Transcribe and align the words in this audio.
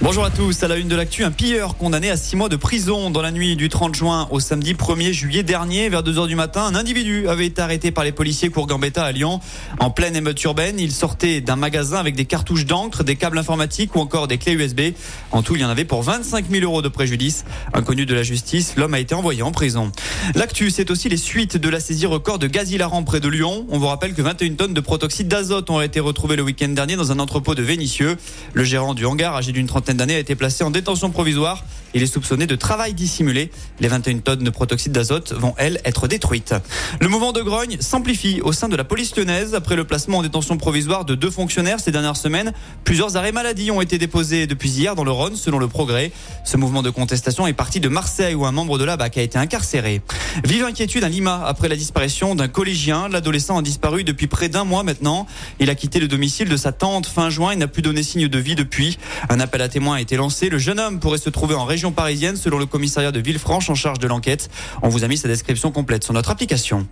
Bonjour 0.00 0.24
à 0.24 0.30
tous, 0.30 0.62
à 0.62 0.68
la 0.68 0.76
une 0.76 0.86
de 0.86 0.94
l'actu, 0.94 1.24
un 1.24 1.32
pilleur 1.32 1.76
condamné 1.76 2.08
à 2.08 2.16
6 2.16 2.36
mois 2.36 2.48
de 2.48 2.54
prison 2.54 3.10
dans 3.10 3.20
la 3.20 3.32
nuit 3.32 3.56
du 3.56 3.68
30 3.68 3.96
juin 3.96 4.28
au 4.30 4.38
samedi 4.38 4.74
1er 4.74 5.10
juillet 5.10 5.42
dernier 5.42 5.88
vers 5.88 6.04
2h 6.04 6.28
du 6.28 6.36
matin. 6.36 6.62
Un 6.62 6.76
individu 6.76 7.26
avait 7.26 7.46
été 7.46 7.60
arrêté 7.60 7.90
par 7.90 8.04
les 8.04 8.12
policiers 8.12 8.48
Cour-Gambetta 8.48 9.02
à 9.02 9.10
Lyon 9.10 9.40
en 9.80 9.90
pleine 9.90 10.14
émeute 10.14 10.40
urbaine. 10.44 10.78
Il 10.78 10.92
sortait 10.92 11.40
d'un 11.40 11.56
magasin 11.56 11.96
avec 11.96 12.14
des 12.14 12.26
cartouches 12.26 12.64
d'encre, 12.64 13.02
des 13.02 13.16
câbles 13.16 13.38
informatiques 13.38 13.96
ou 13.96 13.98
encore 13.98 14.28
des 14.28 14.38
clés 14.38 14.52
USB. 14.52 14.92
En 15.32 15.42
tout, 15.42 15.56
il 15.56 15.62
y 15.62 15.64
en 15.64 15.68
avait 15.68 15.84
pour 15.84 16.04
25 16.04 16.48
000 16.48 16.62
euros 16.62 16.80
de 16.80 16.88
préjudice. 16.88 17.44
Inconnu 17.74 18.06
de 18.06 18.14
la 18.14 18.22
justice, 18.22 18.74
l'homme 18.76 18.94
a 18.94 19.00
été 19.00 19.16
envoyé 19.16 19.42
en 19.42 19.50
prison. 19.50 19.90
L'actu, 20.36 20.70
c'est 20.70 20.92
aussi 20.92 21.08
les 21.08 21.16
suites 21.16 21.56
de 21.56 21.68
la 21.68 21.80
saisie 21.80 22.06
record 22.06 22.38
de 22.38 22.46
gaz 22.46 22.70
hilarant 22.70 23.02
près 23.02 23.18
de 23.18 23.28
Lyon. 23.28 23.66
On 23.68 23.80
vous 23.80 23.88
rappelle 23.88 24.14
que 24.14 24.22
21 24.22 24.54
tonnes 24.54 24.74
de 24.74 24.80
protoxyde 24.80 25.26
d'azote 25.26 25.68
ont 25.70 25.80
été 25.80 25.98
retrouvées 25.98 26.36
le 26.36 26.44
week-end 26.44 26.68
dernier 26.68 26.94
dans 26.94 27.10
un 27.10 27.18
entrepôt 27.18 27.56
de 27.56 27.62
Vénissieux. 27.62 28.16
Le 28.52 28.62
gérant 28.62 28.94
du 28.94 29.04
hangar, 29.04 29.34
âgé 29.34 29.50
d'une 29.50 29.66
trentaine 29.66 29.87
d'années, 29.96 30.16
a 30.16 30.18
été 30.18 30.34
placé 30.34 30.64
en 30.64 30.70
détention 30.70 31.10
provisoire. 31.10 31.64
Il 31.94 32.02
est 32.02 32.06
soupçonné 32.06 32.46
de 32.46 32.54
travail 32.54 32.92
dissimulé. 32.92 33.50
Les 33.80 33.88
21 33.88 34.18
tonnes 34.18 34.44
de 34.44 34.50
protoxyde 34.50 34.92
d'azote 34.92 35.32
vont, 35.32 35.54
elles, 35.56 35.80
être 35.84 36.06
détruites. 36.06 36.54
Le 37.00 37.08
mouvement 37.08 37.32
de 37.32 37.40
grogne 37.40 37.78
s'amplifie 37.80 38.40
au 38.42 38.52
sein 38.52 38.68
de 38.68 38.76
la 38.76 38.84
police 38.84 39.16
lyonnaise. 39.16 39.54
Après 39.54 39.76
le 39.76 39.84
placement 39.84 40.18
en 40.18 40.22
détention 40.22 40.58
provisoire 40.58 41.04
de 41.04 41.14
deux 41.14 41.30
fonctionnaires 41.30 41.80
ces 41.80 41.90
dernières 41.90 42.16
semaines, 42.16 42.52
plusieurs 42.84 43.16
arrêts 43.16 43.32
maladie 43.32 43.70
ont 43.70 43.80
été 43.80 43.96
déposés 43.96 44.46
depuis 44.46 44.68
hier 44.68 44.94
dans 44.94 45.04
le 45.04 45.10
Rhône, 45.10 45.36
selon 45.36 45.58
le 45.58 45.68
progrès. 45.68 46.12
Ce 46.44 46.56
mouvement 46.56 46.82
de 46.82 46.90
contestation 46.90 47.46
est 47.46 47.54
parti 47.54 47.80
de 47.80 47.88
Marseille 47.88 48.34
où 48.34 48.44
un 48.44 48.52
membre 48.52 48.76
de 48.76 48.84
la 48.84 48.96
BAC 48.96 49.16
a 49.18 49.22
été 49.22 49.38
incarcéré. 49.38 50.02
Vive 50.44 50.64
inquiétude 50.64 51.04
à 51.04 51.08
Lima 51.08 51.42
après 51.46 51.68
la 51.68 51.76
disparition 51.76 52.34
d'un 52.34 52.48
collégien. 52.48 53.08
L'adolescent 53.08 53.58
a 53.58 53.62
disparu 53.62 54.04
depuis 54.04 54.26
près 54.26 54.48
d'un 54.48 54.64
mois 54.64 54.82
maintenant. 54.82 55.26
Il 55.58 55.70
a 55.70 55.74
quitté 55.74 56.00
le 56.00 56.08
domicile 56.08 56.48
de 56.48 56.56
sa 56.56 56.72
tante 56.72 57.06
fin 57.06 57.30
juin 57.30 57.52
et 57.52 57.56
n'a 57.56 57.68
plus 57.68 57.82
donné 57.82 58.02
signe 58.02 58.28
de 58.28 58.38
vie 58.38 58.54
depuis. 58.54 58.98
Un 59.30 59.40
appel 59.40 59.62
à 59.62 59.68
témoins 59.68 59.77
a 59.86 60.00
été 60.00 60.16
lancé. 60.16 60.48
Le 60.48 60.58
jeune 60.58 60.80
homme 60.80 60.98
pourrait 60.98 61.18
se 61.18 61.30
trouver 61.30 61.54
en 61.54 61.64
région 61.64 61.92
parisienne 61.92 62.36
selon 62.36 62.58
le 62.58 62.66
commissariat 62.66 63.12
de 63.12 63.20
Villefranche 63.20 63.70
en 63.70 63.74
charge 63.74 63.98
de 63.98 64.08
l'enquête. 64.08 64.50
On 64.82 64.88
vous 64.88 65.04
a 65.04 65.08
mis 65.08 65.16
sa 65.16 65.28
description 65.28 65.70
complète 65.70 66.04
sur 66.04 66.12
notre 66.12 66.30
application. 66.30 66.86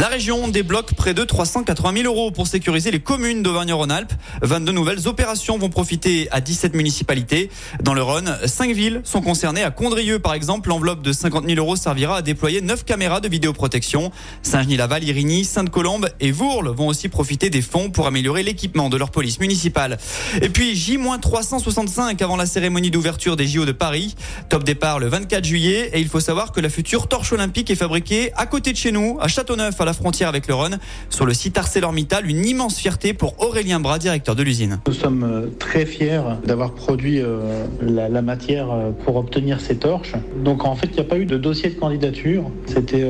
La 0.00 0.08
région 0.08 0.48
débloque 0.48 0.94
près 0.94 1.12
de 1.12 1.24
380 1.24 2.02
000 2.04 2.06
euros 2.06 2.30
pour 2.30 2.46
sécuriser 2.46 2.90
les 2.90 3.00
communes 3.00 3.42
d'Auvergne-Rhône-Alpes. 3.42 4.14
22 4.40 4.72
nouvelles 4.72 5.06
opérations 5.06 5.58
vont 5.58 5.68
profiter 5.68 6.26
à 6.30 6.40
17 6.40 6.74
municipalités. 6.74 7.50
Dans 7.82 7.92
le 7.92 8.02
Rhône, 8.02 8.34
5 8.46 8.72
villes 8.72 9.02
sont 9.04 9.20
concernées. 9.20 9.62
À 9.62 9.70
Condrieu, 9.70 10.18
par 10.18 10.32
exemple, 10.32 10.70
l'enveloppe 10.70 11.02
de 11.02 11.12
50 11.12 11.44
000 11.44 11.58
euros 11.58 11.76
servira 11.76 12.16
à 12.16 12.22
déployer 12.22 12.62
9 12.62 12.86
caméras 12.86 13.20
de 13.20 13.28
vidéoprotection. 13.28 14.10
Saint-Genis-Laval, 14.40 15.04
Irigny, 15.04 15.44
Sainte-Colombe 15.44 16.08
et 16.18 16.30
Vourles 16.30 16.70
vont 16.70 16.86
aussi 16.86 17.10
profiter 17.10 17.50
des 17.50 17.60
fonds 17.60 17.90
pour 17.90 18.06
améliorer 18.06 18.42
l'équipement 18.42 18.88
de 18.88 18.96
leur 18.96 19.10
police 19.10 19.38
municipale. 19.38 19.98
Et 20.40 20.48
puis, 20.48 20.76
J-365 20.76 22.24
avant 22.24 22.36
la 22.36 22.46
cérémonie 22.46 22.90
d'ouverture 22.90 23.36
des 23.36 23.46
JO 23.46 23.66
de 23.66 23.72
Paris. 23.72 24.14
Top 24.48 24.64
départ 24.64 24.98
le 24.98 25.08
24 25.08 25.44
juillet. 25.44 25.90
Et 25.92 26.00
il 26.00 26.08
faut 26.08 26.20
savoir 26.20 26.52
que 26.52 26.60
la 26.60 26.70
future 26.70 27.06
torche 27.06 27.34
olympique 27.34 27.70
est 27.70 27.76
fabriquée 27.76 28.32
à 28.38 28.46
côté 28.46 28.72
de 28.72 28.78
chez 28.78 28.92
nous, 28.92 29.18
à 29.20 29.28
Châteauneuf, 29.28 29.78
à 29.78 29.84
la 29.84 29.89
frontière 29.92 30.28
avec 30.28 30.46
le 30.46 30.54
Rhône. 30.54 30.78
Sur 31.08 31.26
le 31.26 31.34
site 31.34 31.58
ArcelorMittal, 31.58 32.28
une 32.28 32.44
immense 32.44 32.78
fierté 32.78 33.14
pour 33.14 33.34
Aurélien 33.40 33.80
Bras, 33.80 33.98
directeur 33.98 34.34
de 34.34 34.42
l'usine. 34.42 34.80
Nous 34.86 34.92
sommes 34.92 35.24
euh, 35.24 35.46
très 35.58 35.86
fiers 35.86 36.20
d'avoir 36.44 36.72
produit 36.72 37.20
euh, 37.20 37.66
la, 37.82 38.08
la, 38.08 38.22
matière 38.22 38.70
euh, 38.70 38.90
pour 39.04 39.16
obtenir 39.16 39.60
ces 39.60 39.76
torches. 39.76 40.14
Donc 40.44 40.64
en 40.64 40.74
fait, 40.74 40.88
il 40.88 40.94
n'y 40.94 41.00
a 41.00 41.04
pas 41.04 41.18
eu 41.18 41.26
de 41.26 41.36
dossier 41.36 41.70
de 41.70 41.74
candidature. 41.74 42.44
C'était 42.66 43.06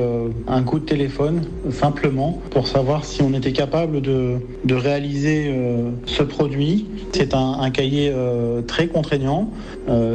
un 0.46 0.62
coup 0.62 0.78
de 0.78 0.84
téléphone, 0.84 1.42
simplement, 1.70 2.38
pour 2.50 2.66
savoir 2.66 3.04
si 3.04 3.22
on 3.22 3.32
était 3.34 3.52
capable 3.52 4.00
de, 4.00 4.38
réaliser 4.70 5.54
ce 6.06 6.22
produit. 6.22 6.86
C'est 7.12 7.34
un, 7.34 7.58
un, 7.60 7.70
cahier 7.70 8.12
très 8.66 8.86
contraignant 8.86 9.50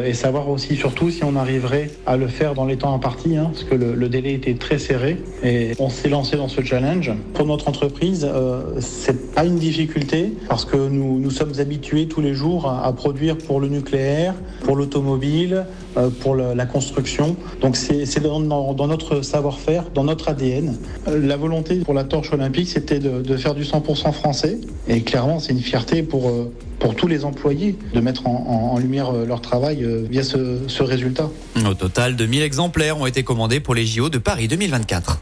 et 0.04 0.14
savoir 0.14 0.50
aussi 0.50 0.76
surtout 0.76 1.12
si 1.12 1.24
on 1.24 1.36
arriverait 1.36 1.92
à 2.06 2.18
le 2.18 2.28
faire 2.28 2.56
dans 2.56 2.66
les 2.66 2.78
temps 2.78 2.94
impartis, 2.94 3.38
hein, 3.38 3.50
parce 3.52 3.64
que 3.64 3.76
le, 3.76 3.94
le 3.94 4.10
délai 4.10 4.34
était 4.34 4.56
très 4.56 4.80
serré. 4.80 5.18
Et 5.44 5.74
on 5.80 5.90
s'est 5.90 6.10
lancé 6.10 6.38
dans 6.38 6.48
ce 6.48 6.55
challenge. 6.64 7.12
Pour 7.34 7.46
notre 7.46 7.68
entreprise, 7.68 8.28
euh, 8.30 8.80
c'est 8.80 9.34
pas 9.34 9.46
une 9.46 9.58
difficulté 9.58 10.34
parce 10.48 10.66
que 10.66 10.76
nous, 10.76 11.20
nous 11.20 11.32
sommes 11.32 11.54
habitués 11.60 12.08
tous 12.08 12.22
les 12.22 12.34
jours 12.34 12.70
à, 12.70 12.92
produire 12.94 13.38
pour 13.38 13.60
le 13.60 13.68
nucléaire, 13.68 14.34
pour 14.64 14.76
l'automobile, 14.76 15.66
euh, 15.98 16.10
pour 16.10 16.36
la, 16.36 16.66
construction. 16.66 17.38
Donc 17.62 17.78
c'est 17.78 18.20
dans, 18.20 18.40
notre 18.88 19.22
savoir-faire, 19.22 19.86
dans 19.94 20.04
notre 20.04 20.30
ADN. 20.30 20.78
Euh, 21.08 21.26
la 21.26 21.38
volonté 21.38 21.78
pour 21.78 21.94
la 21.94 22.04
torche 22.04 22.34
olympique, 22.34 22.68
c'était 22.68 23.00
de, 23.00 23.38
faire 23.38 23.56
du 23.56 23.64
100% 23.64 24.12
français. 24.12 24.60
Et 24.88 25.02
clairement, 25.02 25.40
c'est 25.40 25.54
une 25.54 25.60
fierté 25.60 26.04
pour, 26.04 26.28
euh, 26.30 26.52
pour 26.80 26.96
tous 26.96 27.08
les 27.08 27.24
employés 27.24 27.78
de 27.94 28.00
mettre 28.02 28.28
en 28.28 28.78
lumière 28.80 29.12
leur 29.14 29.42
travail 29.42 29.86
via 30.10 30.24
ce, 30.24 30.60
ce 30.68 30.84
résultat. 30.84 31.30
Au 31.70 31.74
total, 31.74 32.16
2000 32.16 32.42
exemplaires 32.42 33.00
ont 33.00 33.06
été 33.06 33.24
commandés 33.24 33.60
pour 33.60 33.76
les 33.76 33.86
JO 33.86 34.10
de 34.10 34.18
Paris 34.18 34.48
2024. 34.48 35.22